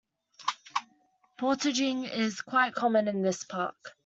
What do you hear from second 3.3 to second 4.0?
park.